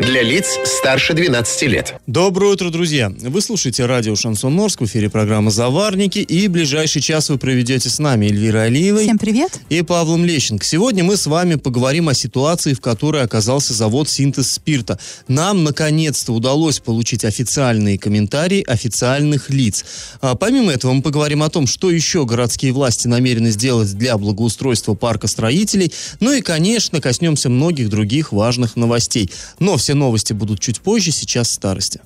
[0.00, 1.96] Для лиц старше 12 лет.
[2.06, 3.12] Доброе утро, друзья!
[3.20, 7.98] Вы слушаете радио «Шансон Орск», в эфире программа «Заварники», и ближайший час вы проведете с
[7.98, 9.60] нами Эльвира Алиевой Всем привет.
[9.68, 10.64] и Павлом Лещенко.
[10.64, 15.00] Сегодня мы с вами поговорим о ситуации, в которой оказался завод «Синтез спирта».
[15.26, 19.84] Нам, наконец-то, удалось получить официальные комментарии официальных лиц.
[20.20, 24.94] А, помимо этого, мы поговорим о том, что еще городские власти намерены сделать для благоустройства
[24.94, 25.92] парка строителей.
[26.20, 29.30] Ну и, конечно, коснемся многих других важных новостей.
[29.58, 32.00] Но все новости будут чуть позже, сейчас старости.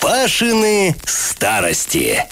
[0.00, 2.24] Пашины старости.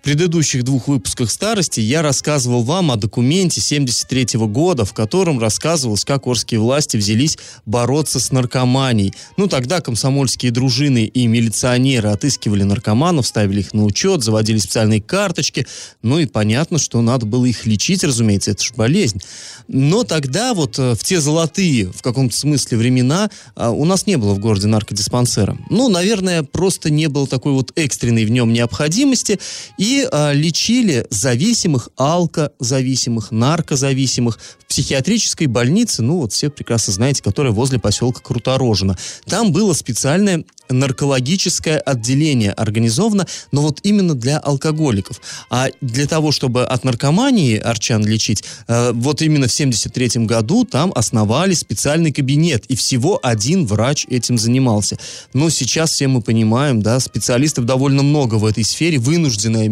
[0.00, 6.06] В предыдущих двух выпусках «Старости» я рассказывал вам о документе 73 года, в котором рассказывалось,
[6.06, 7.36] как орские власти взялись
[7.66, 9.12] бороться с наркоманией.
[9.36, 15.66] Ну, тогда комсомольские дружины и милиционеры отыскивали наркоманов, ставили их на учет, заводили специальные карточки.
[16.00, 19.20] Ну и понятно, что надо было их лечить, разумеется, это же болезнь.
[19.68, 24.16] Но тогда вот э, в те золотые, в каком-то смысле, времена э, у нас не
[24.16, 25.58] было в городе наркодиспансера.
[25.68, 29.38] Ну, наверное, просто не было такой вот экстренной в нем необходимости.
[29.76, 37.52] И а, лечили зависимых, алкозависимых, наркозависимых в психиатрической больнице, ну вот все прекрасно знаете, которая
[37.52, 38.96] возле поселка Круторожина.
[39.26, 45.20] Там было специальное наркологическое отделение организовано, но вот именно для алкоголиков.
[45.50, 50.92] А для того, чтобы от наркомании арчан лечить, э, вот именно в 73 году там
[50.94, 54.98] основали специальный кабинет, и всего один врач этим занимался.
[55.32, 59.68] Но сейчас все мы понимаем, да, специалистов довольно много в этой сфере, вынужденная.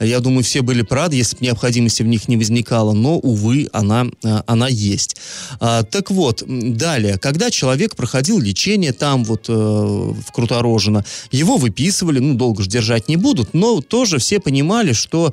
[0.00, 3.68] Я думаю, все были бы рады, если бы необходимости в них не возникало, но, увы,
[3.72, 5.16] она, э, она есть.
[5.60, 11.04] А, так вот, далее, когда человек проходил лечение там вот э, в Круторожино.
[11.30, 15.32] Его выписывали, ну, долго же держать не будут, но тоже все понимали, что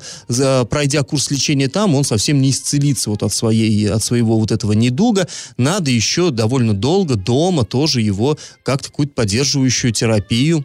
[0.70, 4.72] пройдя курс лечения там, он совсем не исцелится вот от, своей, от своего вот этого
[4.72, 5.26] недуга.
[5.56, 10.64] Надо еще довольно долго дома тоже его как-то какую-то поддерживающую терапию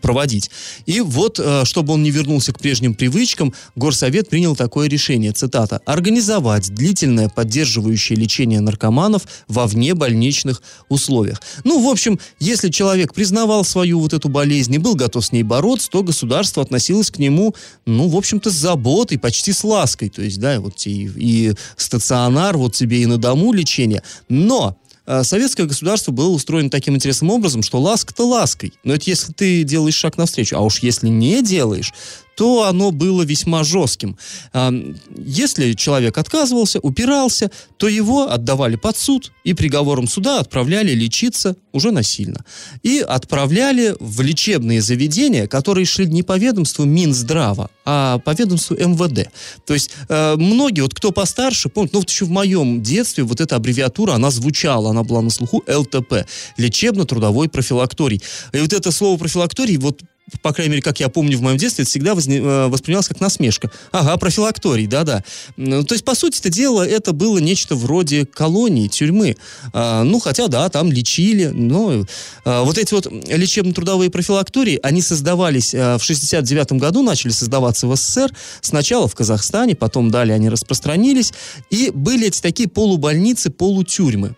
[0.00, 0.50] проводить.
[0.86, 5.80] И вот, э, чтобы он не вернулся к прежним привычкам, Горсовет принял такое решение, цитата,
[5.84, 11.42] «организовать длительное поддерживающее лечение наркоманов во внебольничных условиях».
[11.64, 15.42] Ну, в общем, если человек признавал свою вот эту болезнь и был готов с ней
[15.42, 17.54] бороться, то государство относилось к нему,
[17.86, 20.08] ну, в общем-то, с заботой, почти с лаской.
[20.08, 24.02] То есть, да, вот и, и стационар, вот тебе и на дому лечение.
[24.28, 24.76] Но
[25.22, 28.74] советское государство было устроено таким интересным образом, что ласка-то лаской.
[28.84, 30.56] Но это если ты делаешь шаг навстречу.
[30.56, 31.92] А уж если не делаешь,
[32.40, 34.16] то оно было весьма жестким.
[35.14, 41.90] Если человек отказывался, упирался, то его отдавали под суд и приговором суда отправляли лечиться уже
[41.90, 42.42] насильно.
[42.82, 49.30] И отправляли в лечебные заведения, которые шли не по ведомству Минздрава, а по ведомству МВД.
[49.66, 53.42] То есть э, многие, вот кто постарше, помнят, ну вот еще в моем детстве вот
[53.42, 58.22] эта аббревиатура, она звучала, она была на слуху ЛТП, лечебно-трудовой профилакторий.
[58.54, 60.00] И вот это слово профилакторий, вот
[60.42, 63.20] по крайней мере, как я помню в моем детстве, это всегда возне, э, воспринималось как
[63.20, 63.70] насмешка.
[63.92, 65.24] Ага, профилакторий, да-да.
[65.56, 69.36] Ну, то есть, по сути это дело, это было нечто вроде колонии, тюрьмы.
[69.72, 72.04] А, ну, хотя, да, там лечили, но
[72.44, 77.96] а, вот эти вот лечебно-трудовые профилактории, они создавались а, в 69 году, начали создаваться в
[77.96, 81.32] СССР, сначала в Казахстане, потом далее они распространились,
[81.70, 84.34] и были эти такие полубольницы, полутюрьмы.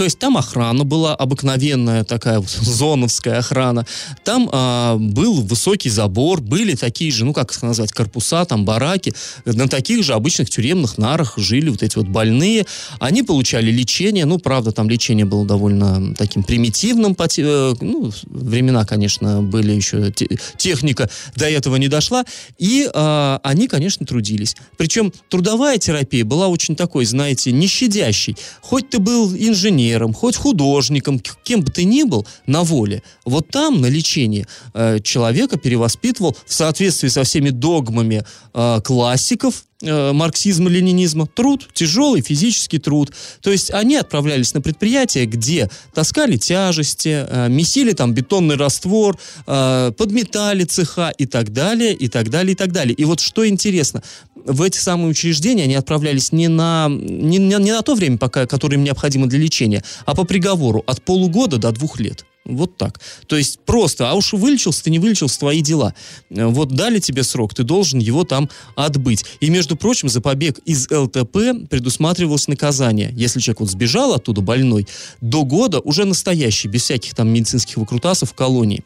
[0.00, 3.84] То есть там охрана была обыкновенная такая вот зоновская охрана.
[4.24, 9.12] Там а, был высокий забор, были такие же, ну как их назвать, корпуса, там бараки.
[9.44, 12.64] На таких же обычных тюремных нарах жили вот эти вот больные.
[12.98, 17.14] Они получали лечение, ну правда там лечение было довольно таким примитивным.
[17.36, 20.10] Э, ну, времена, конечно, были еще,
[20.56, 22.24] техника до этого не дошла.
[22.56, 24.56] И а, они, конечно, трудились.
[24.78, 28.34] Причем трудовая терапия была очень такой, знаете, нещадящей.
[28.62, 33.48] Хоть ты был инженер, инженером, хоть художником, кем бы ты ни был на воле, вот
[33.48, 40.70] там на лечении э, человека перевоспитывал в соответствии со всеми догмами э, классиков, э, марксизма,
[40.70, 41.26] ленинизма.
[41.26, 43.12] Труд, тяжелый физический труд.
[43.40, 51.12] То есть они отправлялись на предприятия, где таскали тяжести, месили там бетонный раствор, подметали цеха
[51.18, 52.94] и так далее, и так далее, и так далее.
[52.94, 54.02] И вот что интересно,
[54.44, 58.46] в эти самые учреждения они отправлялись не на, не, не, не на то время, пока,
[58.46, 62.24] которое им необходимо для лечения, а по приговору от полугода до двух лет.
[62.44, 63.00] Вот так.
[63.26, 65.94] То есть просто, а уж вылечился ты, не вылечился, твои дела.
[66.30, 69.24] Вот дали тебе срок, ты должен его там отбыть.
[69.40, 73.12] И, между прочим, за побег из ЛТП предусматривалось наказание.
[73.14, 74.86] Если человек вот сбежал оттуда больной,
[75.20, 78.82] до года уже настоящий, без всяких там медицинских выкрутасов в колонии.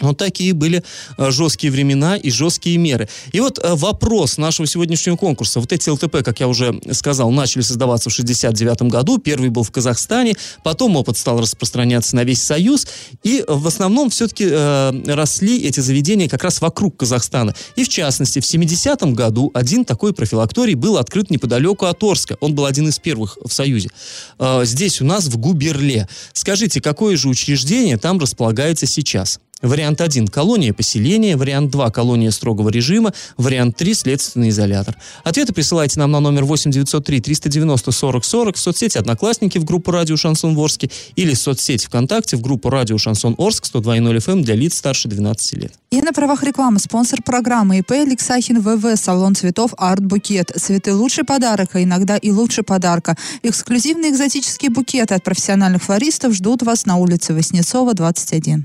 [0.00, 0.84] Вот такие были
[1.16, 3.08] э, жесткие времена и жесткие меры.
[3.32, 5.58] И вот э, вопрос нашего сегодняшнего конкурса.
[5.60, 9.18] Вот эти ЛТП, как я уже сказал, начали создаваться в 69 году.
[9.18, 12.86] Первый был в Казахстане, потом опыт стал распространяться на весь Союз.
[13.24, 17.54] И в основном все-таки э, росли эти заведения как раз вокруг Казахстана.
[17.74, 22.36] И в частности, в 70 году один такой профилакторий был открыт неподалеку от Орска.
[22.40, 23.90] Он был один из первых в Союзе.
[24.38, 26.08] Э, здесь у нас в Губерле.
[26.32, 29.40] Скажите, какое же учреждение там располагается сейчас?
[29.62, 31.36] Вариант 1– колония поселения.
[31.36, 33.12] Вариант 2– колония строгого режима.
[33.36, 34.96] Вариант 3– следственный изолятор.
[35.24, 39.90] Ответы присылайте нам на номер 8 903 390 40 40 в соцсети «Одноклассники» в группу
[39.90, 44.42] «Радио Шансон Ворске» или в соцсети ВКонтакте в группу «Радио Шансон Орск» 102.0 FM эм
[44.44, 45.72] для лиц старше 12 лет.
[45.90, 50.52] И на правах рекламы спонсор программы ИП Алексахин ВВ, салон цветов Арт Букет.
[50.54, 53.16] Цветы лучший подарок, а иногда и лучше подарка.
[53.42, 58.64] Эксклюзивные экзотические букеты от профессиональных флористов ждут вас на улице Воснецова, 21.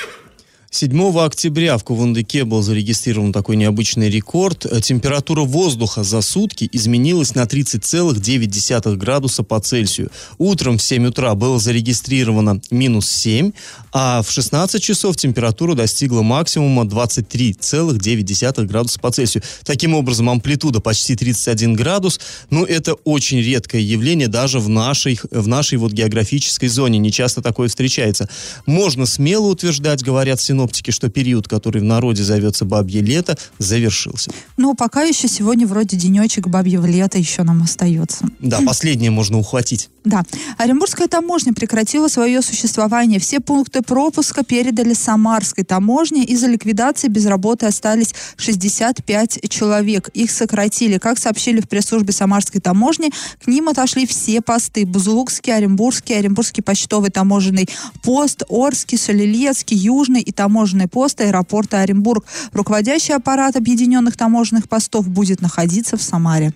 [0.73, 4.65] 7 октября в Кувандыке был зарегистрирован такой необычный рекорд.
[4.81, 10.09] Температура воздуха за сутки изменилась на 30,9 градуса по Цельсию.
[10.37, 13.51] Утром в 7 утра было зарегистрировано минус 7,
[13.91, 19.43] а в 16 часов температура достигла максимума 23,9 градуса по Цельсию.
[19.65, 22.21] Таким образом, амплитуда почти 31 градус.
[22.49, 26.97] Но это очень редкое явление даже в нашей, в нашей вот географической зоне.
[26.97, 28.29] Не часто такое встречается.
[28.65, 34.31] Можно смело утверждать, говорят синоптики, синоптики, что период, который в народе зовется бабье лето, завершился.
[34.57, 38.25] Ну, пока еще сегодня вроде денечек бабьего лета еще нам остается.
[38.39, 39.89] Да, последнее можно ухватить.
[40.03, 40.23] Да.
[40.57, 43.19] Оренбургская таможня прекратила свое существование.
[43.19, 46.23] Все пункты пропуска передали Самарской таможне.
[46.25, 50.09] Из-за ликвидации без работы остались 65 человек.
[50.09, 50.97] Их сократили.
[50.97, 53.11] Как сообщили в пресс-службе Самарской таможни,
[53.43, 54.85] к ним отошли все посты.
[54.85, 57.69] Бузулукский, Оренбургский, Оренбургский почтовый таможенный
[58.03, 60.50] пост, Орский, Солилецкий, Южный и таможенный
[60.87, 62.25] пост аэропорта Оренбург.
[62.53, 66.53] Руководящий аппарат объединенных таможенных постов будет находиться в Самаре.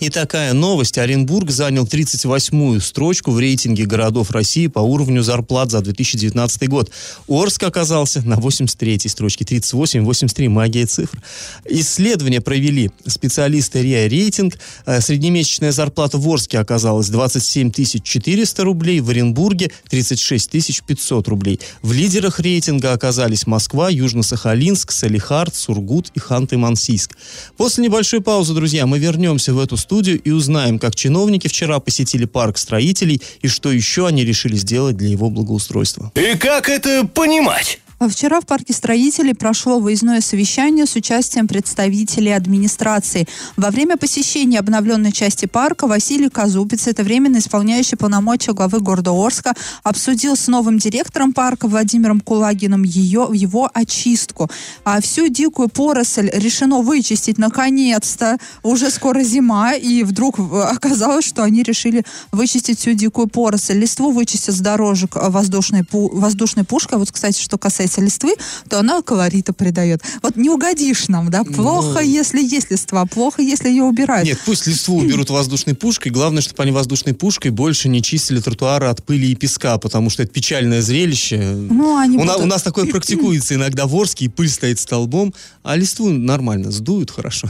[0.00, 0.96] И такая новость.
[0.96, 6.90] Оренбург занял 38-ю строчку в рейтинге городов России по уровню зарплат за 2019 год.
[7.26, 9.44] Орск оказался на 83-й строчке.
[9.44, 10.48] 38-83.
[10.48, 11.20] Магия цифр.
[11.64, 14.58] Исследование провели специалисты РИА Рейтинг.
[14.86, 21.60] Э, среднемесячная зарплата в Орске оказалась 27 400 рублей, в Оренбурге 36 500 рублей.
[21.82, 27.10] В лидерах рейтинга оказались Москва, Южно-Сахалинск, Салихард, Сургут и Ханты-Мансийск.
[27.56, 32.26] После небольшой паузы, друзья, мы вернемся в эту студию и узнаем, как чиновники вчера посетили
[32.26, 36.12] парк строителей и что еще они решили сделать для его благоустройства.
[36.14, 37.80] И как это понимать?
[38.00, 43.26] Вчера в парке строителей прошло выездное совещание с участием представителей администрации.
[43.56, 49.54] Во время посещения обновленной части парка Василий Казупец, это временно исполняющий полномочия главы города Орска,
[49.82, 54.48] обсудил с новым директором парка Владимиром Кулагиным ее, его очистку.
[54.84, 58.38] А всю дикую поросль решено вычистить наконец-то.
[58.62, 63.74] Уже скоро зима, и вдруг оказалось, что они решили вычистить всю дикую поросль.
[63.74, 66.98] Листву вычистят с дорожек воздушной, воздушной пушкой.
[66.98, 68.34] Вот, кстати, что касается касается листвы,
[68.68, 70.02] то она колорита придает.
[70.22, 71.44] Вот не угодишь нам, да?
[71.44, 72.00] Плохо, ну...
[72.00, 74.26] если есть листва, плохо, если ее убирают.
[74.26, 76.12] Нет, пусть листву уберут воздушной пушкой.
[76.12, 80.22] Главное, чтобы они воздушной пушкой больше не чистили тротуары от пыли и песка, потому что
[80.22, 81.38] это печальное зрелище.
[81.38, 82.36] Ну, они у, будут...
[82.40, 87.10] у нас такое практикуется иногда в Орске, и пыль стоит столбом, а листву нормально сдуют
[87.10, 87.48] хорошо.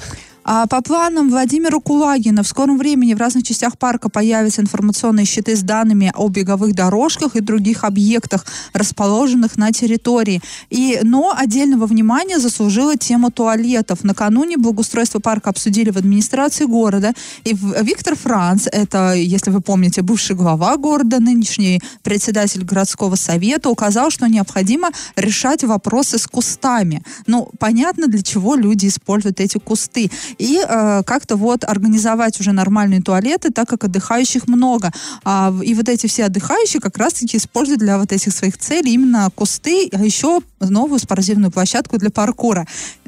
[0.50, 5.54] А по планам Владимира Кулагина в скором времени в разных частях парка появятся информационные щиты
[5.54, 10.40] с данными о беговых дорожках и других объектах, расположенных на территории.
[10.70, 14.04] И, но отдельного внимания заслужила тема туалетов.
[14.04, 17.12] Накануне благоустройство парка обсудили в администрации города.
[17.44, 24.10] И Виктор Франц, это, если вы помните, бывший глава города, нынешний председатель городского совета, указал,
[24.10, 27.02] что необходимо решать вопросы с кустами.
[27.26, 33.02] Ну, понятно, для чего люди используют эти кусты и э, как-то вот организовать уже нормальные
[33.02, 34.92] туалеты, так как отдыхающих много.
[35.24, 39.28] А, и вот эти все отдыхающие как раз-таки используют для вот этих своих целей именно
[39.34, 42.66] кусты, а еще новую спортивную площадку для паркура.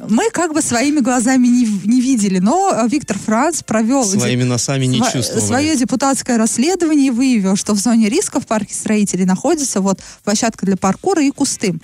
[0.08, 4.04] Мы как бы своими глазами не, не видели, но Виктор Франц провел...
[4.04, 5.44] Своими носами не чувствовали.
[5.44, 10.66] Свое депутатское расследование и выявил, что в зоне риска в парке строителей находится вот площадка
[10.66, 11.74] для паркура и кусты.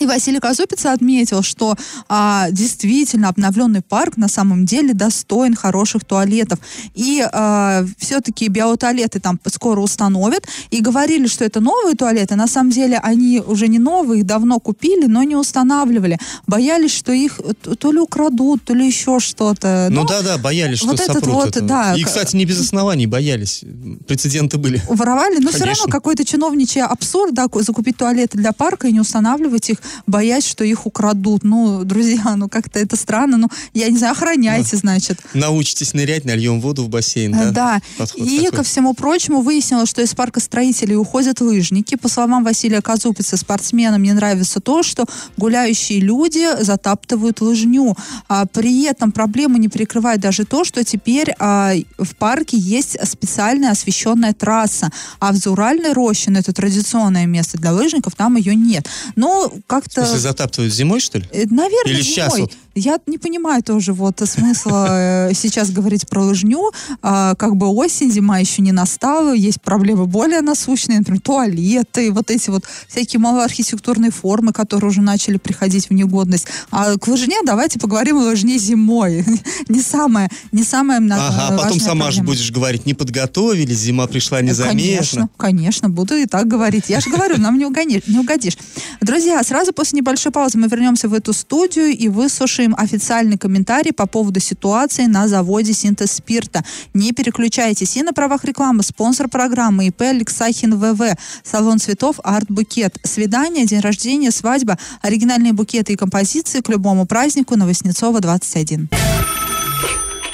[0.00, 1.76] И Василий Казупиц отметил, что
[2.08, 6.58] а, действительно обновленный парк на самом деле достоин хороших туалетов.
[6.94, 10.48] И а, все-таки биотуалеты там скоро установят.
[10.70, 12.34] И говорили, что это новые туалеты.
[12.34, 16.18] На самом деле они уже не новые, их давно купили, но не устанавливали.
[16.46, 17.38] Боялись, что их
[17.78, 19.88] то ли украдут, то ли еще что-то.
[19.90, 21.68] Ну да-да, боялись, что вот сопрут этот вот, этого.
[21.68, 21.94] да.
[21.94, 23.62] И, кстати, не без оснований боялись.
[24.06, 24.80] Прецеденты были.
[24.88, 25.82] Воровали, но все Конечно.
[25.82, 30.64] равно какой-то чиновничий абсурд, да, закупить туалеты для парка и не устанавливать их, боясь, что
[30.64, 31.44] их украдут.
[31.44, 33.36] Ну, друзья, ну как-то это странно.
[33.36, 35.18] Ну, я не знаю, охраняйте, значит.
[35.34, 37.50] Научитесь нырять, нальем воду в бассейн, да?
[37.50, 37.80] Да.
[37.98, 38.58] Подход И, такой.
[38.58, 41.96] ко всему прочему, выяснилось, что из парка строителей уходят лыжники.
[41.96, 45.04] По словам Василия Казупица, спортсменам не нравится то, что
[45.36, 47.96] гуляющие люди затаптывают лыжню.
[48.28, 53.70] А, при этом проблему не перекрывает даже то, что теперь а, в парке есть специальная
[53.70, 54.90] освещенная трасса.
[55.18, 58.88] А в Зауральной роще, ну, это традиционное место для лыжников, там ее нет.
[59.16, 60.02] Но В как-то...
[60.02, 61.26] смысле, затаптывают зимой, что ли?
[61.32, 62.42] Э, Наверное, Или сейчас зимой.
[62.42, 62.52] вот?
[62.74, 66.70] Я не понимаю тоже вот смысла э, сейчас говорить про лыжню.
[67.02, 72.30] А, Как бы осень, зима еще не настала, есть проблемы более насущные, например, туалеты, вот
[72.30, 76.46] эти вот всякие малоархитектурные формы, которые уже начали приходить в негодность.
[76.70, 79.24] А к лыжне давайте поговорим о лыжне зимой.
[79.68, 84.06] Не самое, не самое мна- Ага, потом важная сама же будешь говорить, не подготовились, зима
[84.06, 84.70] пришла незаметно.
[84.80, 86.84] Конечно, конечно, буду и так говорить.
[86.88, 88.56] Я же говорю, нам не угодишь.
[89.00, 94.06] Друзья, сразу после небольшой паузы мы вернемся в эту студию и выслушаем официальный комментарий по
[94.06, 96.64] поводу ситуации на заводе синтез спирта.
[96.94, 97.96] Не переключайтесь.
[97.96, 101.16] И на правах рекламы спонсор программы ИП Алексахин ВВ.
[101.42, 102.98] Салон цветов Арт Букет.
[103.04, 108.88] Свидание, день рождения, свадьба, оригинальные букеты и композиции к любому празднику на Воснецова 21.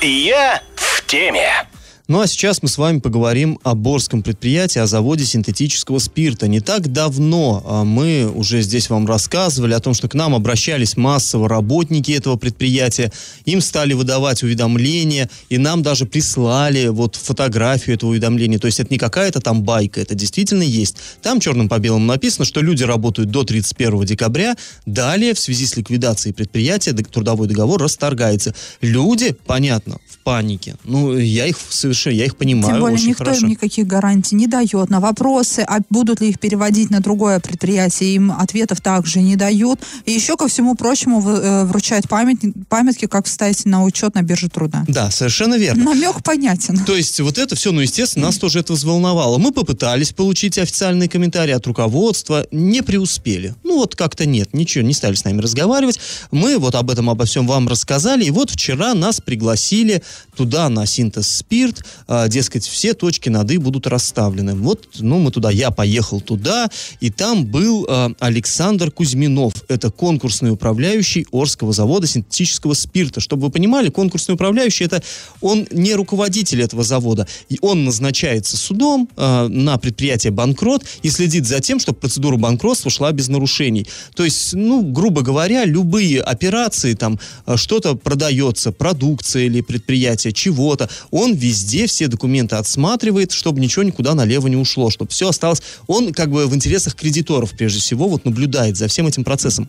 [0.03, 1.67] Я в теме.
[2.09, 6.47] Ну а сейчас мы с вами поговорим о Борском предприятии, о заводе синтетического спирта.
[6.47, 10.97] Не так давно а, мы уже здесь вам рассказывали о том, что к нам обращались
[10.97, 13.11] массово работники этого предприятия,
[13.45, 18.61] им стали выдавать уведомления, и нам даже прислали вот фотографию этого уведомления.
[18.61, 20.99] То есть это не какая-то там байка, это действительно есть.
[21.23, 25.77] Там черным по белому написано, что люди работают до 31 декабря, далее в связи с
[25.77, 28.55] ликвидацией предприятия трудовой договор расторгается.
[28.81, 30.77] Люди, понятно, в панике.
[30.85, 33.43] Ну, я их совершенно, я их понимаю Тем более очень никто хорошо.
[33.43, 34.91] им никаких гарантий не дает.
[34.91, 39.81] На вопросы, а будут ли их переводить на другое предприятие, им ответов также не дают.
[40.05, 42.39] И еще, ко всему прочему, э, вручают память-
[42.69, 44.85] памятки, как вставить на учет на бирже труда.
[44.89, 45.85] Да, совершенно верно.
[45.85, 46.79] Намек понятен.
[46.85, 49.39] То есть вот это все, ну, естественно, нас тоже это взволновало.
[49.39, 53.55] Мы попытались получить официальные комментарии от руководства, не преуспели.
[53.65, 56.01] Ну вот как-то нет, ничего, не стали с нами разговаривать.
[56.31, 58.25] Мы вот об этом, обо всем вам рассказали.
[58.25, 60.03] И вот вчера нас пригласили
[60.37, 61.85] туда на синтез спирт.
[62.09, 64.55] А, дескать, все точки над «и» будут расставлены.
[64.55, 66.69] Вот, ну, мы туда, я поехал туда,
[67.01, 69.55] и там был а, Александр Кузьминов.
[69.69, 73.21] Это конкурсный управляющий Орского завода синтетического спирта.
[73.21, 75.03] Чтобы вы понимали, конкурсный управляющий, это
[75.41, 77.27] он не руководитель этого завода.
[77.49, 82.91] И он назначается судом а, на предприятие банкрот и следит за тем, чтобы процедура банкротства
[82.91, 83.87] шла без нарушений.
[84.15, 87.19] То есть, ну, грубо говоря, любые операции, там,
[87.57, 94.47] что-то продается, продукция или предприятие, чего-то, он везде все документы отсматривает, чтобы ничего никуда налево
[94.47, 95.61] не ушло, чтобы все осталось.
[95.87, 99.69] Он как бы в интересах кредиторов, прежде всего, вот наблюдает за всем этим процессом.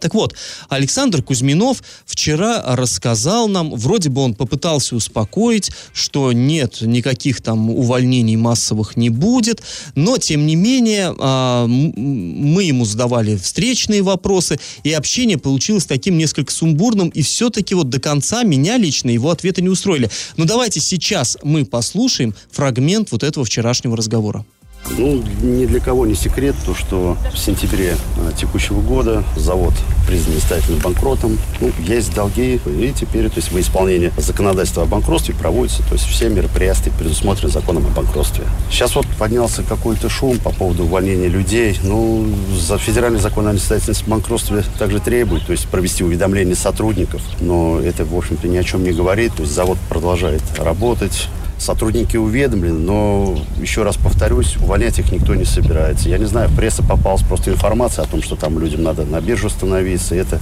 [0.00, 0.34] Так вот,
[0.68, 8.36] Александр Кузьминов вчера рассказал нам, вроде бы он попытался успокоить, что нет, никаких там увольнений
[8.36, 9.62] массовых не будет,
[9.94, 16.52] но тем не менее а, мы ему задавали встречные вопросы, и общение получилось таким несколько
[16.52, 20.10] сумбурным, и все-таки вот до конца меня лично его ответы не устроили.
[20.36, 24.44] Но давайте сейчас мы послушаем фрагмент вот этого вчерашнего разговора.
[24.90, 29.72] Ну, ни для кого не секрет, то, что в сентябре э, текущего года завод
[30.06, 31.38] признан нестательным банкротом.
[31.60, 36.04] Ну, есть долги, и теперь, то есть, во исполнение законодательства о банкротстве проводятся, то есть,
[36.04, 38.44] все мероприятия предусмотрены законом о банкротстве.
[38.70, 41.78] Сейчас вот поднялся какой-то шум по поводу увольнения людей.
[41.82, 42.26] Ну,
[42.56, 47.22] за федеральный закон о несостоятельности банкротстве также требует, то есть, провести уведомление сотрудников.
[47.40, 49.34] Но это, в общем-то, ни о чем не говорит.
[49.34, 51.28] То есть, завод продолжает работать.
[51.64, 56.10] Сотрудники уведомлены, но, еще раз повторюсь, увольнять их никто не собирается.
[56.10, 59.18] Я не знаю, в прессе попалась просто информация о том, что там людям надо на
[59.22, 60.14] биржу становиться.
[60.14, 60.40] Это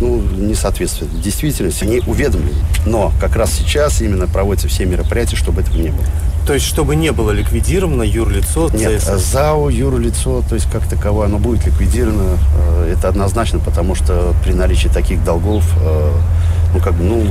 [0.00, 1.82] ну, не соответствует действительности.
[1.82, 2.54] Они уведомлены.
[2.86, 6.06] Но как раз сейчас именно проводятся все мероприятия, чтобы этого не было.
[6.46, 9.32] То есть, чтобы не было ликвидировано юрлицо Нет, ЦСС.
[9.32, 12.38] ЗАО, юрлицо, то есть как таковое, оно будет ликвидировано.
[12.56, 16.12] Э, Это однозначно, потому что при наличии таких долгов, э,
[16.72, 17.26] ну, как бы, ну,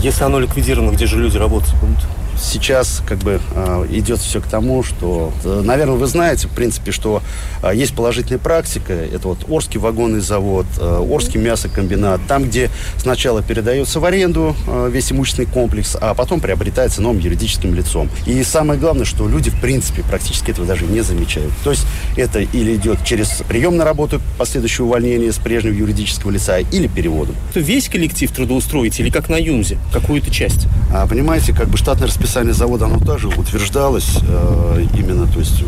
[0.00, 1.98] Если оно ликвидировано, где же люди работать будут?
[2.42, 6.92] Сейчас как бы э, идет все к тому, что, э, наверное, вы знаете, в принципе,
[6.92, 7.22] что
[7.62, 8.92] э, есть положительная практика.
[8.92, 12.20] Это вот Орский вагонный завод, Орский мясокомбинат.
[12.26, 14.56] Там, где сначала передается в аренду
[14.88, 18.08] весь имущественный комплекс, а потом приобретается новым юридическим лицом.
[18.26, 21.52] И самое главное, что люди, в принципе, практически этого даже не замечают.
[21.64, 26.58] То есть это или идет через прием на работу, последующее увольнение с прежнего юридического лица,
[26.58, 27.34] или переводом.
[27.54, 29.78] Весь коллектив трудоустроите или как на ЮМЗе?
[29.92, 30.66] Какую-то часть?
[30.92, 35.62] А понимаете, как бы штатное расписание завода, оно тоже утверждалось э, именно, то есть,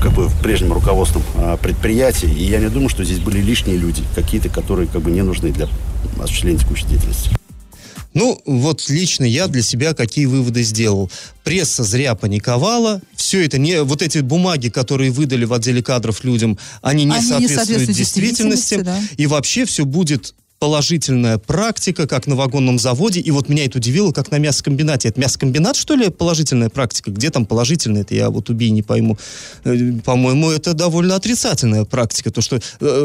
[0.00, 2.28] как бы в прежнем руководством э, предприятия.
[2.28, 5.50] И я не думаю, что здесь были лишние люди, какие-то, которые как бы не нужны
[5.50, 5.68] для
[6.20, 7.30] осуществления текущей деятельности.
[8.14, 11.10] Ну, вот лично я для себя какие выводы сделал.
[11.42, 13.02] Пресса зря паниковала.
[13.16, 13.82] Все это не...
[13.82, 17.98] Вот эти бумаги, которые выдали в отделе кадров людям, они не, Они не соответствуют, соответствуют
[17.98, 18.74] действительности.
[18.76, 23.20] действительности, И вообще все будет положительная практика, как на вагонном заводе.
[23.20, 25.10] И вот меня это удивило, как на мясокомбинате.
[25.10, 27.10] Это мясокомбинат, что ли, положительная практика?
[27.10, 28.00] Где там положительная?
[28.00, 29.18] Это я вот убей, не пойму.
[29.64, 32.30] Э, По-моему, это довольно отрицательная практика.
[32.30, 32.60] То, что э,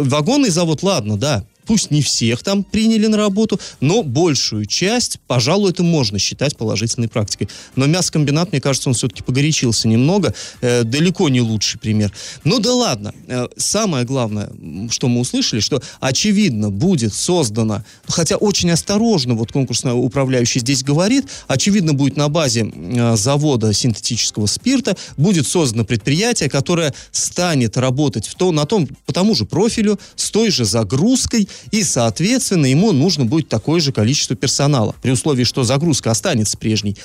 [0.06, 5.70] вагонный завод, ладно, да, Пусть не всех там приняли на работу, но большую часть, пожалуй,
[5.70, 7.48] это можно считать положительной практикой.
[7.76, 10.34] Но мясокомбинат, мне кажется, он все-таки погорячился немного.
[10.62, 12.12] Э, далеко не лучший пример.
[12.44, 13.14] Ну да ладно.
[13.28, 14.50] Э, самое главное,
[14.90, 21.26] что мы услышали, что очевидно будет создано, хотя очень осторожно вот конкурсный управляющий здесь говорит,
[21.48, 28.34] очевидно будет на базе э, завода синтетического спирта будет создано предприятие, которое станет работать в
[28.34, 33.26] то, на том, по тому же профилю, с той же загрузкой, и, соответственно, ему нужно
[33.26, 36.98] будет такое же количество персонала, при условии, что загрузка останется прежней.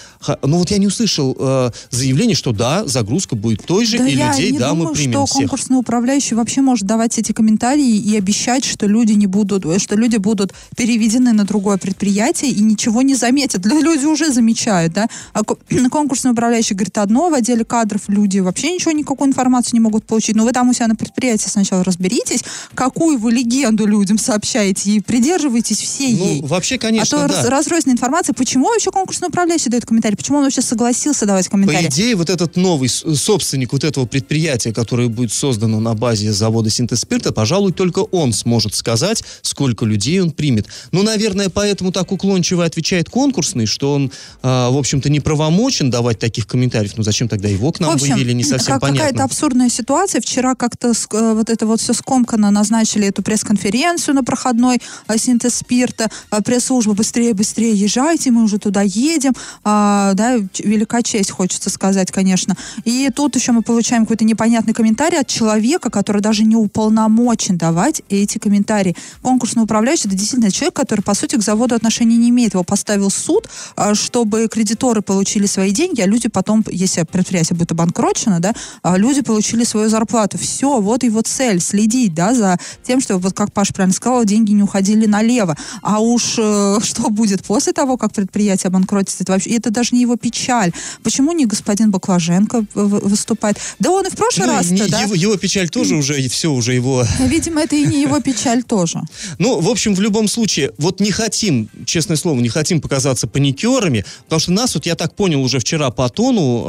[0.42, 4.14] Но вот я не услышал э, заявления, что да, загрузка будет той же, Да и
[4.14, 5.38] людей, да, думаю, мы примем что всех.
[5.38, 9.96] конкурсный управляющий вообще может давать эти комментарии и обещать, что люди не будут, э, что
[9.96, 13.64] люди будут переведены на другое предприятие и ничего не заметят.
[13.66, 15.08] Люди уже замечают, да.
[15.32, 15.56] А ко-
[15.90, 20.36] конкурсный управляющий говорит одно, в отделе кадров люди вообще ничего, никакую информацию не могут получить.
[20.36, 22.44] Но вы там у себя на предприятии сначала разберитесь,
[22.74, 24.43] какую вы легенду людям сообщаете
[24.86, 26.40] и придерживайтесь всей ей.
[26.40, 27.34] Ну, вообще, А конечно, то да.
[27.34, 28.34] раз- разрозненная информация.
[28.34, 30.16] Почему вообще конкурсный управляющий дает комментарий?
[30.16, 31.88] Почему он вообще согласился давать По комментарий?
[31.88, 37.32] идее, вот этот новый собственник вот этого предприятия, которое будет создано на базе завода синтез-спирта,
[37.32, 40.66] пожалуй, только он сможет сказать, сколько людей он примет.
[40.92, 44.10] Ну, наверное, поэтому так уклончиво отвечает конкурсный, что он,
[44.42, 46.92] а, в общем-то, не правомочен давать таких комментариев.
[46.96, 49.24] Ну, зачем тогда его к нам В общем, вывели, не совсем как- Какая-то понятно.
[49.24, 50.20] абсурдная ситуация.
[50.20, 55.54] Вчера как-то э, вот это вот все скомканно назначили эту пресс-конференцию на проходной э, синтез
[55.54, 56.08] спирта.
[56.30, 59.32] Э, Пресс-служба быстрее, быстрее езжайте, мы уже туда едем.
[59.64, 62.56] А, да, велика честь, хочется сказать, конечно.
[62.84, 68.02] И тут еще мы получаем какой-то непонятный комментарий от человека, который даже не уполномочен давать
[68.08, 68.96] эти комментарии.
[69.22, 72.54] Конкурсный управляющий, это действительно человек, который, по сути, к заводу отношения не имеет.
[72.54, 77.72] Его поставил суд, а, чтобы кредиторы получили свои деньги, а люди потом, если предприятие будет
[77.72, 80.38] обанкрочено, да, а люди получили свою зарплату.
[80.38, 84.52] Все, вот его цель, следить, да, за тем, что, вот как Паша правильно сказал, деньги
[84.52, 85.56] не уходили налево.
[85.82, 90.02] А уж э, что будет после того, как предприятие обанкротится, это вообще, это даже не
[90.02, 90.72] его печаль.
[91.02, 93.58] Почему не господин Баклаженко выступает?
[93.80, 95.00] Да он и в прошлый Ну, раз не- да?
[95.02, 99.00] его, его печаль тоже уже, все уже его Видимо, это и не его печаль тоже.
[99.38, 104.04] Ну, в общем, в любом случае, вот не хотим, честное слово, не хотим показаться паникерами,
[104.24, 106.64] потому что нас, вот я так понял уже вчера по тону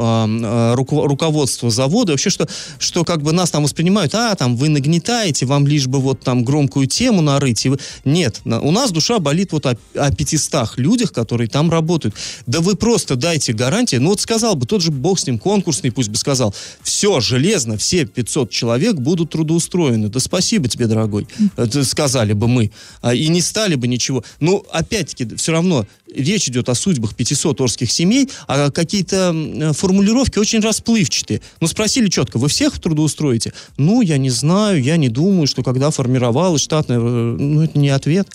[0.74, 5.46] руко- руководства завода, вообще, что, что как бы нас там воспринимают, а, там, вы нагнетаете,
[5.46, 7.66] вам лишь бы вот там громкую тему нарыть.
[7.66, 7.78] И вы...
[8.04, 12.14] Нет, у нас душа болит вот о, о 500 людях, которые там работают.
[12.46, 13.96] Да вы просто дайте гарантии.
[13.96, 17.76] Ну, вот сказал бы, тот же бог с ним, конкурсный, пусть бы сказал, все, железно,
[17.76, 20.08] все 500 человек будут трудоустроены.
[20.08, 21.28] Да спасибо тебе, дорогой.
[21.56, 22.70] Это сказали бы мы.
[23.02, 24.24] А, И не стали бы ничего.
[24.40, 30.38] Ну, опять-таки, все равно речь идет о судьбах 500 орских семей, а какие-то м, формулировки
[30.38, 31.40] очень расплывчатые.
[31.60, 33.52] Ну, спросили четко, вы всех трудоустроите?
[33.76, 36.98] Ну, я не знаю, я не думаю, что когда формировалась штатная...
[36.98, 38.28] э, Ну, это не ответ.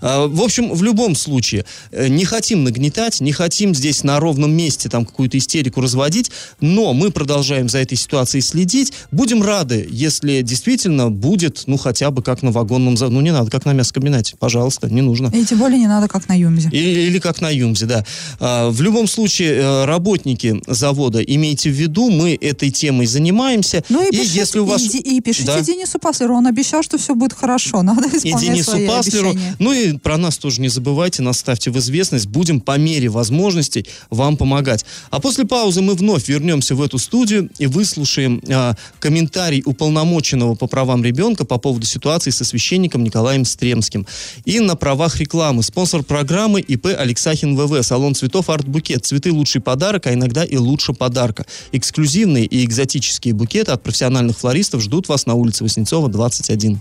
[0.00, 4.52] А, В общем, в любом случае, э, не хотим нагнетать, не хотим здесь на ровном
[4.52, 8.92] месте там какую-то истерику разводить, но мы продолжаем за этой ситуацией следить.
[9.10, 12.94] Будем рады, если действительно будет, ну, хотя бы как на вагонном...
[12.98, 14.36] Ну, не надо, как на мясокомбинате.
[14.38, 15.30] Пожалуйста, не нужно.
[15.34, 16.68] И тем более не надо, как на Юмзе.
[16.72, 18.04] Или, или как на Юмзе, да.
[18.38, 23.82] А, в любом случае, э, работники завода, имейте в виду, мы этой темой занимаемся.
[23.88, 24.82] Ну и, пишите, если у вас...
[24.94, 25.60] и, и пишите Да.
[25.60, 29.30] Денису Паслеру, он обещал, что все будет хорошо, надо и исполнять Денису свои Паслеру.
[29.30, 29.56] обещания.
[29.58, 32.28] Ну и про нас тоже не забывайте, нас ставьте в известность.
[32.28, 34.84] Будем по мере возможностей вам помогать.
[35.10, 40.68] А после паузы мы вновь вернемся в эту студию и выслушаем а, комментарий уполномоченного по
[40.68, 44.06] правам ребенка по поводу ситуации со священником Николаем Стремским.
[44.44, 49.06] И на правах рекламы спонсор программы ИП Алексей Алексахин ВВ, салон цветов «Арт-букет».
[49.06, 51.46] Цветы– лучший подарок, а иногда и лучше подарка.
[51.72, 56.78] Эксклюзивные и экзотические букеты от профессиональных флористов ждут вас на улице Васнецова, 21.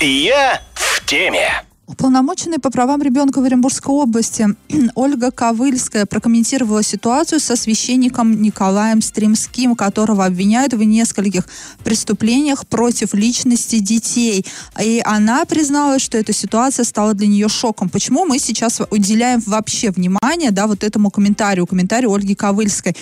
[0.00, 1.62] Я в теме.
[1.86, 4.46] Уполномоченный по правам ребенка в Оренбургской области
[4.94, 11.48] Ольга Ковыльская прокомментировала ситуацию со священником Николаем Стримским, которого обвиняют в нескольких
[11.82, 14.46] преступлениях против личности детей.
[14.80, 17.88] И она призналась, что эта ситуация стала для нее шоком.
[17.88, 22.94] Почему мы сейчас уделяем вообще внимание да, вот этому комментарию, комментарию Ольги Ковыльской?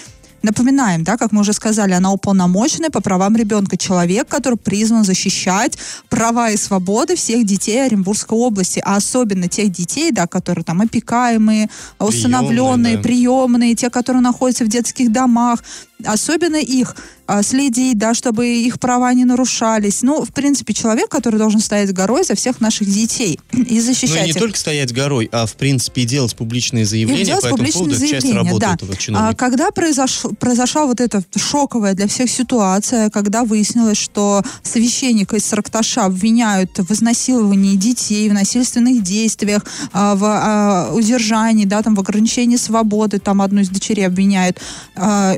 [0.43, 3.77] Напоминаем, да, как мы уже сказали, она уполномоченная по правам ребенка.
[3.77, 5.77] Человек, который призван защищать
[6.09, 11.69] права и свободы всех детей Оренбургской области, а особенно тех детей, да, которые там опекаемые,
[11.99, 13.03] усыновленные, да.
[13.03, 15.63] приемные, те, которые находятся в детских домах,
[16.07, 16.95] особенно их
[17.27, 20.03] а, следить, да, чтобы их права не нарушались.
[20.03, 24.23] Ну, в принципе, человек, который должен стоять горой за всех наших детей и Ну защищать
[24.23, 24.37] и не их.
[24.37, 27.85] только стоять горой, а в принципе и делать публичные И заявления делать по этому публичные
[27.85, 27.97] поводу.
[28.05, 28.75] Это часть заявления, работы да.
[28.75, 29.37] этого А, чиновника.
[29.37, 30.23] когда произош...
[30.41, 36.93] произошла вот эта шоковая для всех ситуация, когда выяснилось, что священника из Саркташа обвиняют в
[36.93, 43.41] изнасиловании детей, в насильственных действиях, а, в а, удержании, да, там, в ограничении свободы, там
[43.41, 44.59] одну из дочерей обвиняют,
[44.97, 45.37] а,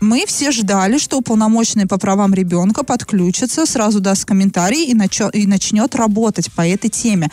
[0.00, 5.46] мы все ждали, что уполномоченный по правам ребенка подключится, сразу даст комментарий и, начо- и
[5.46, 7.30] начнет работать по этой теме.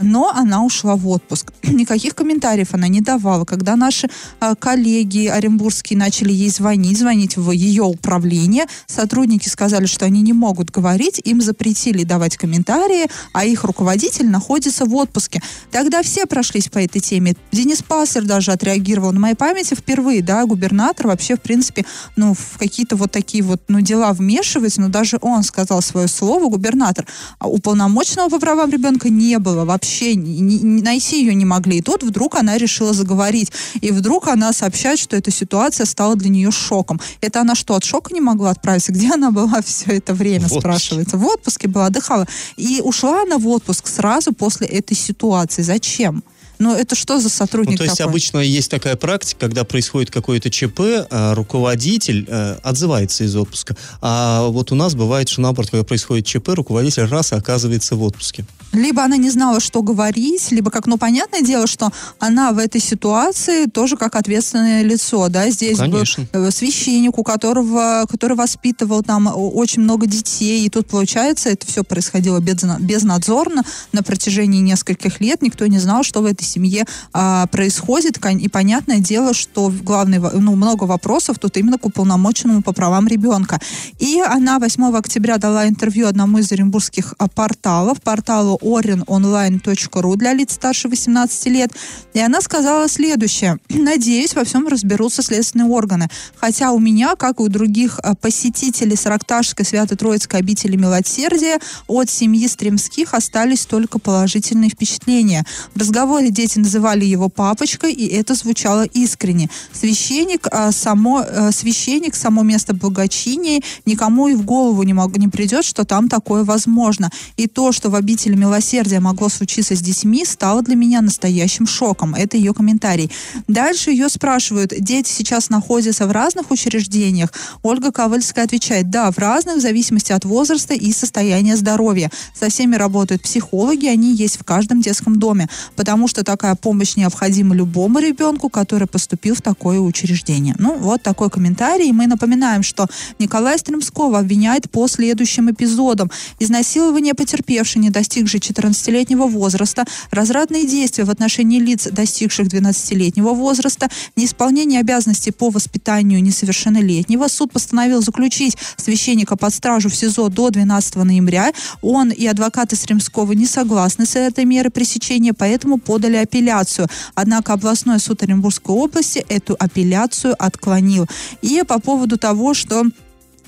[0.00, 1.52] Но она ушла в отпуск.
[1.64, 3.44] Никаких комментариев она не давала.
[3.44, 10.04] Когда наши а, коллеги оренбургские начали ей звонить, звонить в ее управление, сотрудники сказали, что
[10.04, 15.42] они не могут говорить, им запретили давать комментарии, а их руководитель находится в отпуске.
[15.72, 17.34] Тогда все прошлись по этой теме.
[17.50, 19.12] Денис Пассер даже отреагировал.
[19.12, 21.84] На моей памяти впервые, да, губернатор вообще, в принципе,
[22.16, 26.48] ну, в какие-то вот такие вот, ну, дела вмешивается, но даже он сказал свое слово,
[26.48, 27.06] губернатор.
[27.38, 31.78] А уполномоченного по правам ребенка не было вообще, ни- ни- найти ее не могли.
[31.78, 33.52] И тут вдруг она решила заговорить.
[33.80, 37.00] И вдруг она сообщает, что эта ситуация стала для нее шоком.
[37.20, 38.92] Это она что, от шока не могла отправиться?
[38.92, 41.16] Где она была все это время, В спрашивается?
[41.16, 42.26] В отпуске была, отдыхала.
[42.56, 45.62] И ушла она в отпуск сразу после этой ситуации.
[45.62, 46.22] Зачем?
[46.58, 48.10] Ну, это что за сотрудник Ну, то есть такой?
[48.10, 53.76] обычно есть такая практика, когда происходит какое-то ЧП, а, руководитель э, отзывается из отпуска.
[54.00, 58.02] А вот у нас бывает, что наоборот, когда происходит ЧП, руководитель раз и оказывается в
[58.02, 58.44] отпуске.
[58.72, 62.80] Либо она не знала, что говорить, либо как, ну, понятное дело, что она в этой
[62.80, 66.26] ситуации тоже как ответственное лицо, да, здесь был Конечно.
[66.32, 71.84] э, священник, у которого, который воспитывал там очень много детей, и тут, получается, это все
[71.84, 73.62] происходило безна- безнадзорно
[73.92, 79.00] на протяжении нескольких лет, никто не знал, что в этой семье а, происходит, и понятное
[79.00, 83.60] дело, что главный, ну, много вопросов тут именно к уполномоченному по правам ребенка.
[83.98, 90.54] И она 8 октября дала интервью одному из оренбургских а, порталов, порталу orinonline.ru для лиц
[90.54, 91.70] старше 18 лет.
[92.12, 93.58] И она сказала следующее.
[93.68, 96.08] Надеюсь, во всем разберутся следственные органы.
[96.36, 102.46] Хотя у меня, как и у других а, посетителей Саракташской Свято-Троицкой обители Милосердия, от семьи
[102.48, 105.44] Стремских остались только положительные впечатления.
[105.74, 109.48] В разговоре дети называли его папочкой, и это звучало искренне.
[109.72, 115.28] Священник, а, само, а, священник, само место благочиния, никому и в голову не, мог, не
[115.28, 117.10] придет, что там такое возможно.
[117.36, 122.14] И то, что в обители милосердия могло случиться с детьми, стало для меня настоящим шоком.
[122.14, 123.10] Это ее комментарий.
[123.48, 127.32] Дальше ее спрашивают, дети сейчас находятся в разных учреждениях?
[127.62, 132.10] Ольга Ковальская отвечает, да, в разных, в зависимости от возраста и состояния здоровья.
[132.38, 137.54] Со всеми работают психологи, они есть в каждом детском доме, потому что такая помощь необходима
[137.54, 140.54] любому ребенку, который поступил в такое учреждение.
[140.58, 141.92] Ну, вот такой комментарий.
[141.92, 142.86] Мы напоминаем, что
[143.18, 146.10] Николая Стремского обвиняет по следующим эпизодам.
[146.38, 154.80] Изнасилование потерпевшей, не достигшей 14-летнего возраста, разрадные действия в отношении лиц, достигших 12-летнего возраста, неисполнение
[154.80, 157.28] обязанностей по воспитанию несовершеннолетнего.
[157.28, 161.52] Суд постановил заключить священника под стражу в СИЗО до 12 ноября.
[161.82, 166.88] Он и адвокаты Стремского не согласны с этой мерой пресечения, поэтому подали апелляцию.
[167.14, 171.06] Однако областной суд Оренбургской области эту апелляцию отклонил.
[171.42, 172.84] И по поводу того, что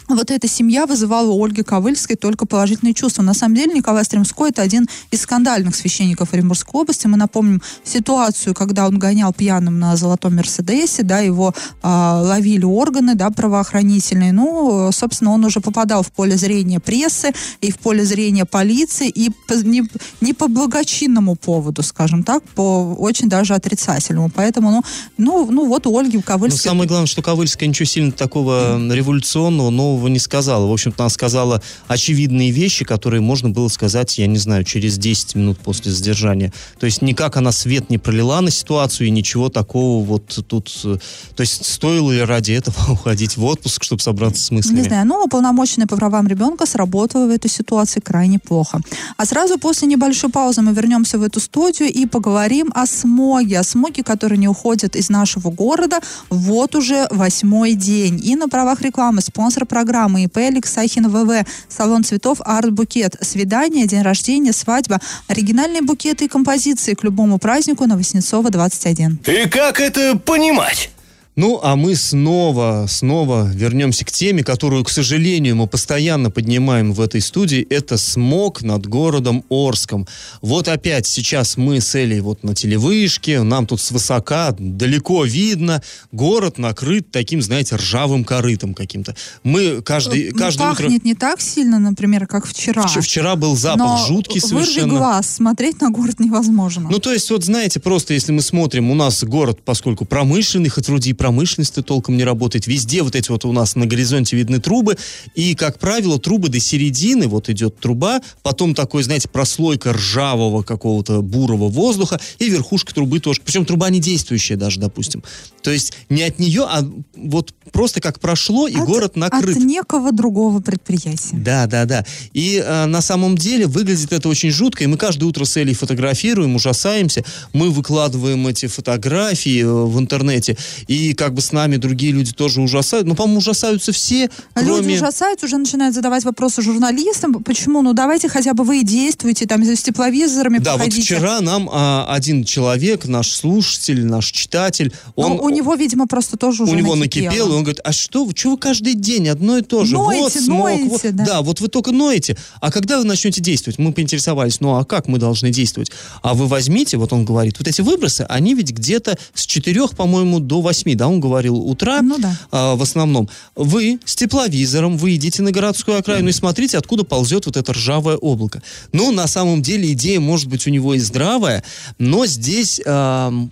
[0.09, 3.23] вот эта семья вызывала у Ольги Ковыльской только положительные чувства.
[3.23, 7.07] На самом деле Николай Стремской это один из скандальных священников Оренбургской области.
[7.07, 13.15] Мы напомним ситуацию, когда он гонял пьяным на золотом Мерседесе, да, его а, ловили органы,
[13.15, 14.33] да, правоохранительные.
[14.33, 19.31] Ну, собственно, он уже попадал в поле зрения прессы и в поле зрения полиции, и
[19.49, 19.83] по- не,
[20.21, 24.31] не по благочинному поводу, скажем так, по очень даже отрицательному.
[24.35, 24.83] Поэтому, ну,
[25.17, 26.61] ну, ну вот у Ольги Но Ковыльской...
[26.61, 30.67] самое главное, что Ковыльская ничего сильно такого революционного, нового нового не сказала.
[30.67, 35.35] В общем-то, она сказала очевидные вещи, которые можно было сказать, я не знаю, через 10
[35.35, 36.53] минут после задержания.
[36.79, 40.71] То есть никак она свет не пролила на ситуацию и ничего такого вот тут...
[40.85, 40.97] э,
[41.35, 44.81] То есть стоило ли ради этого уходить в отпуск, чтобы собраться с мыслями?
[44.81, 48.81] Не знаю, но уполномоченный по правам ребенка сработала в этой ситуации крайне плохо.
[49.17, 53.59] А сразу после небольшой паузы мы вернемся в эту студию и поговорим о смоге.
[53.59, 58.21] О смоге, который не уходит из нашего города вот уже восьмой день.
[58.23, 59.86] И на правах рекламы спонсор программы
[60.25, 61.47] ИП Алексахин ВВ.
[61.69, 63.17] Салон цветов Арт Букет.
[63.21, 65.01] Свидание, день рождения, свадьба.
[65.29, 69.21] Оригинальные букеты и композиции к любому празднику на Воснецова 21.
[69.27, 70.91] И как это понимать?
[71.37, 77.01] Ну, а мы снова, снова вернемся к теме, которую, к сожалению, мы постоянно поднимаем в
[77.03, 77.61] этой студии.
[77.69, 80.07] Это смог над городом Орском.
[80.41, 86.57] Вот опять сейчас мы с Элей вот на телевышке, нам тут свысока, далеко видно, город
[86.57, 89.15] накрыт таким, знаете, ржавым корытом каким-то.
[89.43, 90.85] Мы каждый, Ну, каждое утро...
[90.85, 92.87] Пахнет не так сильно, например, как вчера.
[92.87, 94.89] Вч- Вчера был запах Но жуткий совершенно.
[94.89, 96.89] глаз, смотреть на город невозможно.
[96.91, 100.89] Ну, то есть, вот знаете, просто если мы смотрим, у нас город, поскольку промышленный, хоть
[100.89, 104.61] вроде и промышленность толком не работает, везде вот эти вот у нас на горизонте видны
[104.61, 104.97] трубы,
[105.35, 111.23] и, как правило, трубы до середины, вот идет труба, потом такой, знаете, прослойка ржавого какого-то
[111.23, 113.41] бурого воздуха, и верхушка трубы тоже.
[113.45, 115.25] Причем труба не действующая даже, допустим.
[115.63, 119.57] То есть не от нее, а вот просто как прошло, и От- город накрыт.
[119.57, 121.33] От некого другого предприятия.
[121.33, 122.07] Да, да, да.
[122.35, 125.75] И э, на самом деле выглядит это очень жутко, и мы каждое утро с Элей
[125.75, 132.13] фотографируем, ужасаемся, мы выкладываем эти фотографии э, в интернете, и как бы с нами другие
[132.13, 133.07] люди тоже ужасают.
[133.07, 134.95] Ну, по-моему, ужасаются все, А Люди кроме...
[134.97, 137.43] ужасаются, уже начинают задавать вопросы журналистам.
[137.43, 137.83] Почему?
[137.83, 141.03] Ну, давайте хотя бы вы и действуйте, там, с тепловизорами Да, вот походите.
[141.03, 145.33] вчера нам а, один человек, наш слушатель, наш читатель, он...
[145.33, 147.27] Ну, у него, видимо, просто тоже уже у него накипело.
[147.31, 149.95] накипело, и он говорит, а что, вы- что вы каждый день одно и то же?
[149.95, 151.43] Ноете, вот смог, ноете, вот- да.
[151.43, 152.37] вот вы только ноете.
[152.61, 153.79] А когда вы начнете действовать?
[153.79, 155.91] Мы поинтересовались, ну а как мы должны действовать?
[156.23, 160.41] А вы возьмите, вот он говорит, вот эти выбросы, они ведь где-то с 4, по-моему,
[160.41, 162.39] до 8, да, он говорил, утра Ну да.
[162.51, 163.29] а, в основном.
[163.55, 168.63] Вы с тепловизором выйдете на городскую окраину и смотрите, откуда ползет вот это ржавое облако.
[168.93, 171.63] Ну, на самом деле, идея может быть у него и здравая,
[171.99, 172.81] но здесь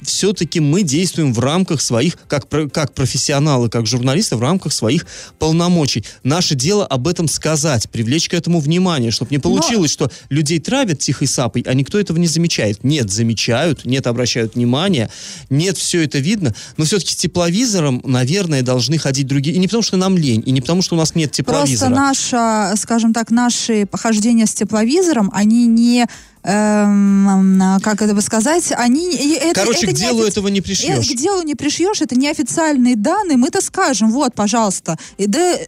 [0.02, 5.06] все-таки мы действуем в рамках своих, как, как профессионалы, как журналисты, в рамках своих
[5.38, 6.04] полномочий.
[6.22, 10.98] Наше дело об этом сказать, привлечь к этому внимание, чтобы не получилось, что людей травят
[10.98, 12.84] тихой сапой, а никто этого не замечает.
[12.84, 15.10] Нет, замечают, нет, обращают внимание,
[15.50, 19.56] нет, все это видно, но все-таки тепловизором, наверное, должны ходить другие.
[19.56, 21.90] И не потому, что нам лень, и не потому, что у нас нет Просто тепловизора.
[21.90, 26.06] наша, скажем так, наши похождения с тепловизором, они не
[26.44, 29.16] эм, как это бы сказать, они...
[29.36, 31.08] Это, Короче, это к не делу офи- этого не э, пришьешь.
[31.08, 34.96] К делу не пришьешь, это неофициальные данные, мы-то скажем, вот, пожалуйста.
[35.18, 35.66] И да, э,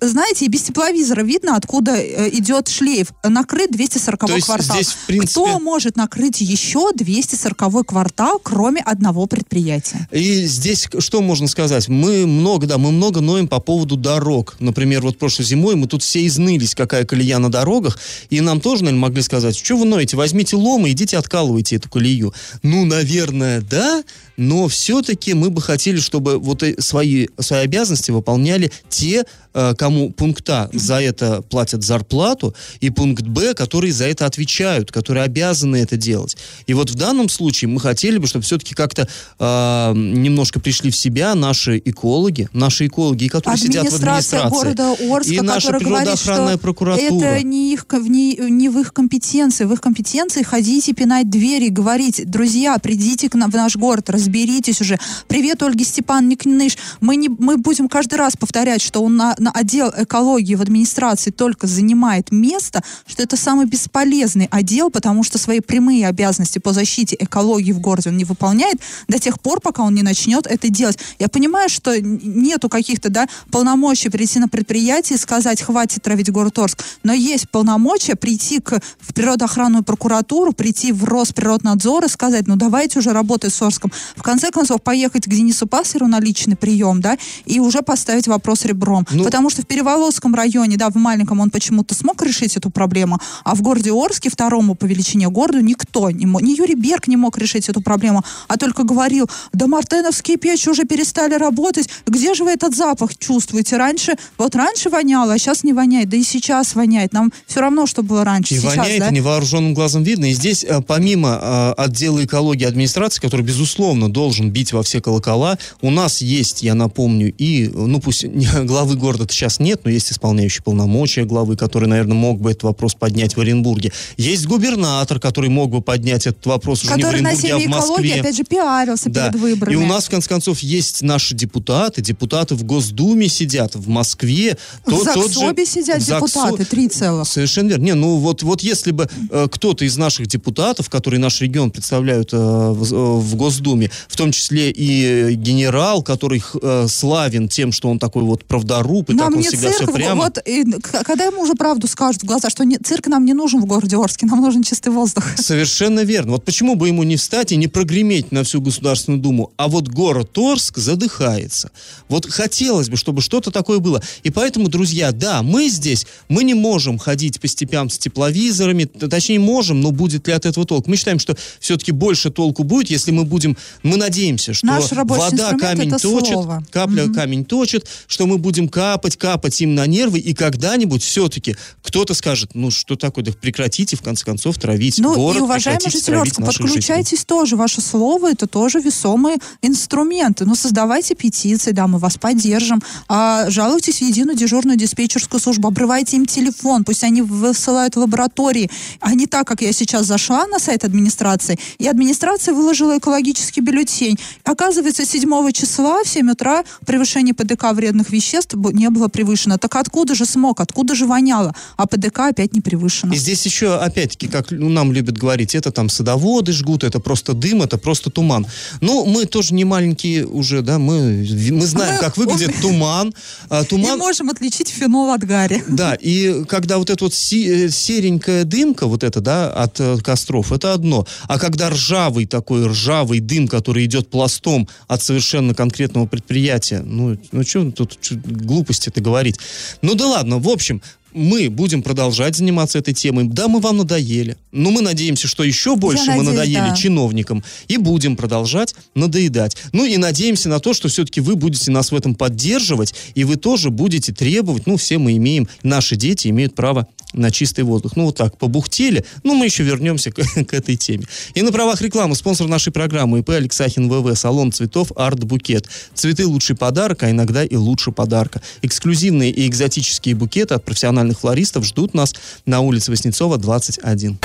[0.00, 3.08] знаете, и без тепловизора видно, откуда э, идет шлейф.
[3.22, 4.76] Накрыт 240 То есть квартал.
[4.76, 10.08] здесь, в принципе- Кто может накрыть еще 240 квартал, кроме одного предприятия?
[10.10, 11.88] И здесь что можно сказать?
[11.88, 14.56] Мы много, да, мы много ноем по поводу дорог.
[14.60, 17.98] Например, вот прошлой зимой мы тут все изнылись, какая колея на дорогах,
[18.30, 21.88] и нам тоже, наверное, могли сказать, что вы ноете, возьмите лом и идите откалывайте эту
[21.88, 22.32] колею.
[22.62, 24.02] Ну, наверное, да,
[24.36, 30.48] но все-таки мы бы хотели, чтобы вот свои, свои обязанности выполняли те, э, кому пункт
[30.50, 35.96] А за это платят зарплату, и пункт Б, которые за это отвечают, которые обязаны это
[35.96, 36.36] делать.
[36.66, 39.08] И вот в данном случае мы хотели бы, чтобы все-таки как-то
[39.38, 44.48] э, немножко пришли в себя наши экологи, наши экологи, которые сидят в администрации.
[44.48, 47.24] города Орска, и наша которая говорит, природоохранная прокуратура.
[47.24, 49.64] это не, их, в не, не в их компетенции.
[49.64, 54.10] В их компетенции ходить и пинать двери, говорить, друзья, придите к нам в наш город,
[54.10, 54.98] разберитесь уже.
[55.28, 56.76] Привет, Ольге Степановне Кныш.
[57.00, 61.30] Мы, не, мы будем каждый раз повторять, что он на, на отдел экологии в администрации
[61.30, 67.16] только занимает место, что это самый бесполезный отдел, потому что свои прямые обязанности по защите
[67.18, 70.98] экологии в городе он не выполняет до тех пор, пока он не начнет это делать.
[71.18, 76.58] Я понимаю, что нету каких-то да, полномочий прийти на предприятие и сказать, хватит травить город
[76.58, 82.56] Орск, но есть полномочия прийти к, в природоохранную прокуратуру, прийти в Росприроднадзор и сказать, ну
[82.56, 83.92] давайте уже работать с Орском.
[84.16, 88.64] В конце концов, поехать к Денису Пассеру на личный прием, да, и уже поставить вопрос
[88.64, 89.06] ребром.
[89.10, 93.18] Ну- Потому что в Переволодском районе, да, в маленьком он почему-то смог решить эту проблему,
[93.44, 97.16] а в городе Орске, второму по величине городу, никто не мог, ни Юрий Берг не
[97.16, 102.44] мог решить эту проблему, а только говорил, да мартеновские печи уже перестали работать, где же
[102.44, 103.76] вы этот запах чувствуете?
[103.76, 107.12] Раньше, вот раньше воняло, а сейчас не воняет, да и сейчас воняет.
[107.12, 108.54] Нам все равно, что было раньше.
[108.54, 109.10] И сейчас, воняет, да?
[109.10, 110.30] невооруженным глазом видно.
[110.30, 115.58] И здесь, э, помимо э, отдела экологии администрации, который, безусловно, должен бить во все колокола,
[115.80, 120.10] у нас есть, я напомню, и, э, ну пусть главы города сейчас нет, но есть
[120.12, 123.92] исполняющий полномочия главы, который, наверное, мог бы этот вопрос поднять в Оренбурге.
[124.16, 127.66] Есть губернатор, который мог бы поднять этот вопрос уже Который не в Оренбурге, а в
[127.70, 127.84] Москве.
[127.94, 129.28] экологии, опять же, пиарился Да.
[129.28, 129.74] перед выборами.
[129.74, 132.00] И у нас, в конце концов, есть наши депутаты.
[132.02, 134.56] Депутаты в Госдуме сидят, в Москве.
[134.86, 137.26] в То- же- Заксобе сидят в Заксо- депутаты, три целых.
[137.28, 137.84] Совершенно верно.
[137.84, 142.32] Не, ну вот, вот если бы э, кто-то из наших депутатов, которые наш регион представляют
[142.32, 147.72] э, в, э, в Госдуме, в том числе и э, генерал, который э, славен тем,
[147.72, 150.22] что он такой вот правдоруб, и Нам он не всегда цирк, все прямо.
[150.24, 153.34] вот, и к- когда ему уже правду скажут в глаза, что не, цирк нам не
[153.34, 155.24] нужен в городе Орске, нам нужен чистый воздух.
[155.36, 156.32] Совершенно верно.
[156.32, 159.88] Вот почему бы ему не встать и не прогреметь на всю Государственную Думу, а вот
[159.88, 161.70] город Орск задыхается.
[162.08, 164.02] Вот хотелось бы, чтобы что-то такое было.
[164.22, 169.38] И поэтому, друзья, да, мы здесь, мы не можем ходить по степям с тепловизорами, точнее
[169.38, 170.86] можем, но будет ли от этого толк?
[170.86, 175.52] Мы считаем, что все-таки больше толку будет, если мы будем, мы надеемся, что Наш вода
[175.58, 176.64] камень точит, слово.
[176.70, 182.14] капля камень точит, что мы будем капать, капать им на нервы, и когда-нибудь все-таки кто-то
[182.14, 186.14] скажет, ну что такое, да прекратите в конце концов травить Ну город, и, уважаемые жители
[186.14, 187.56] Орска, подключайтесь тоже.
[187.56, 190.44] Ваше слово это тоже весомые инструменты.
[190.44, 192.82] Ну, создавайте петиции, да, мы вас поддержим.
[193.08, 198.70] А, жалуйтесь в единую дежурную диспетчерскую службу, обрывайте им телефон, пусть они высылают в лаборатории.
[199.00, 204.18] А не так, как я сейчас зашла на сайт администрации, и администрация выложила экологический бюллетень.
[204.44, 209.58] Оказывается, 7 числа в 7 утра превышение ПДК вредных веществ не было превышено.
[209.58, 211.54] Так откуда же смог, откуда же воняло?
[211.76, 213.12] А ПДК опять не превышено.
[213.14, 217.34] И здесь еще, опять-таки, как ну, нам любят говорить, это там садоводы жгут, это просто
[217.34, 218.46] дым, это просто туман.
[218.80, 223.14] Ну, мы тоже не маленькие уже, да, мы, мы знаем, Мы как выглядит туман.
[223.48, 225.62] А, Не туман, можем отличить фенол от гари.
[225.68, 230.52] Да, и когда вот эта вот э, серенькая дымка, вот это, да, от э, костров,
[230.52, 231.06] это одно.
[231.28, 237.44] А когда ржавый такой, ржавый дым, который идет пластом от совершенно конкретного предприятия, ну, ну
[237.44, 239.38] что тут глупости это говорить?
[239.82, 240.80] Ну да ладно, в общем,
[241.14, 243.24] мы будем продолжать заниматься этой темой.
[243.24, 244.36] Да, мы вам надоели.
[244.52, 246.76] Но мы надеемся, что еще больше мы надеюсь, надоели да.
[246.76, 247.44] чиновникам.
[247.68, 249.56] И будем продолжать надоедать.
[249.72, 253.36] Ну и надеемся на то, что все-таки вы будете нас в этом поддерживать, и вы
[253.36, 257.96] тоже будете требовать, ну все мы имеем, наши дети имеют право на чистый воздух.
[257.96, 261.06] Ну вот так, побухтели, ну мы еще вернемся к, к этой теме.
[261.34, 265.68] И на правах рекламы спонсор нашей программы ИП Алексахин ВВ, салон цветов Арт Букет.
[265.94, 268.42] Цветы лучший подарок, а иногда и лучше подарка.
[268.62, 272.14] Эксклюзивные и экзотические букеты от профессиональных флористов ждут нас
[272.46, 274.18] на улице Воснецова, 21.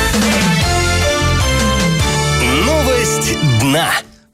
[2.65, 3.89] Новость дна.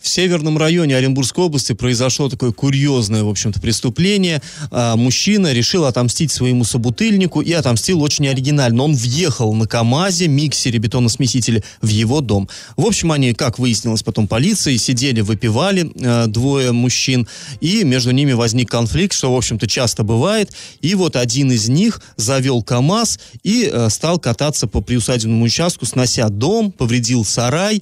[0.05, 4.39] В северном районе Оренбургской области произошло такое курьезное, в общем-то, преступление.
[4.69, 8.83] А, мужчина решил отомстить своему собутыльнику и отомстил очень оригинально.
[8.83, 12.47] Он въехал на КАМАЗе, миксере бетоносмесителя в его дом.
[12.77, 17.27] В общем, они, как выяснилось потом полиции, сидели, выпивали э, двое мужчин,
[17.59, 20.51] и между ними возник конфликт, что, в общем-то, часто бывает.
[20.81, 26.29] И вот один из них завел КАМАЗ и э, стал кататься по приусадебному участку, снося
[26.29, 27.81] дом, повредил сарай,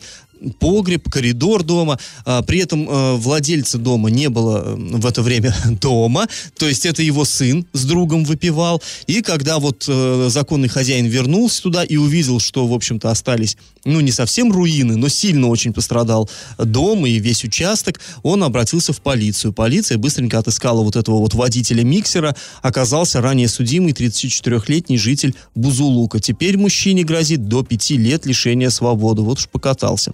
[0.60, 2.00] погреб, коридор дома.
[2.26, 6.28] А, при этом э, владельца дома не было в это время дома.
[6.58, 8.82] То есть это его сын с другом выпивал.
[9.08, 14.00] И когда вот э, законный хозяин вернулся туда и увидел, что, в общем-то, остались, ну,
[14.00, 19.54] не совсем руины, но сильно очень пострадал дом и весь участок, он обратился в полицию.
[19.54, 22.36] Полиция быстренько отыскала вот этого вот водителя миксера.
[22.62, 26.20] Оказался ранее судимый 34-летний житель Бузулука.
[26.20, 29.22] Теперь мужчине грозит до 5 лет лишения свободы.
[29.22, 30.14] Вот уж покатался.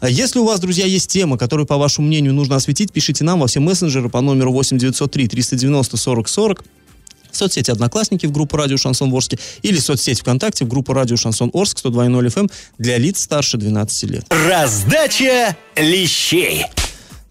[0.00, 3.40] А Если у вас, друзья, есть тема, которую, по вашему мнению, нужно осветить, пишите нам
[3.40, 6.64] во все мессенджеры по номеру 8903 390 40 40
[7.30, 11.16] в соцсети «Одноклассники» в группу «Радио Шансон Орске» или в соцсети ВКонтакте в группу «Радио
[11.16, 14.24] Шансон Орск» 102.0 FM эм для лиц старше 12 лет.
[14.30, 16.66] Раздача лещей.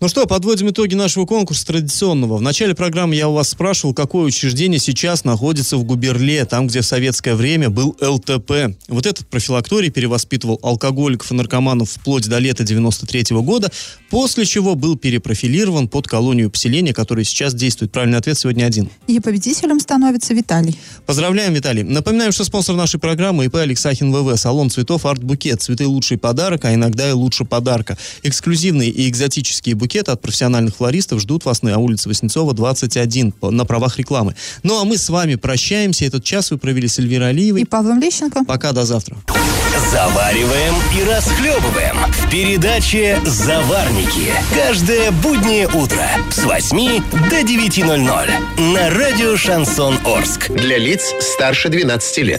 [0.01, 2.38] Ну что, подводим итоги нашего конкурса традиционного.
[2.38, 6.79] В начале программы я у вас спрашивал, какое учреждение сейчас находится в Губерле, там, где
[6.79, 8.77] в советское время был ЛТП.
[8.88, 13.69] Вот этот профилакторий перевоспитывал алкоголиков и наркоманов вплоть до лета 93 года,
[14.09, 17.91] после чего был перепрофилирован под колонию поселения, которая сейчас действует.
[17.91, 18.89] Правильный ответ сегодня один.
[19.07, 20.79] И победителем становится Виталий.
[21.07, 21.83] Поздравляем, Виталий.
[21.83, 24.39] Напоминаем, что спонсор нашей программы ИП Алексахин ВВ.
[24.39, 25.62] Салон цветов Арт Букет.
[25.62, 27.97] Цветы лучший подарок, а иногда и лучше подарка.
[28.23, 33.65] Эксклюзивные и экзотические букеты от профессиональных флористов ждут вас на улице Воснецова, 21, по- на
[33.65, 34.36] правах рекламы.
[34.63, 36.06] Ну а мы с вами прощаемся.
[36.06, 37.62] Этот час вы провели с Эльвирой Алиевой.
[37.62, 38.45] И Павлом Лещенко.
[38.45, 39.17] Пока, до завтра.
[39.91, 44.32] Завариваем и расхлебываем в передаче «Заварники».
[44.54, 50.49] Каждое буднее утро с 8 до 9.00 на радио «Шансон Орск».
[50.52, 52.38] Для лиц старше 12 лет.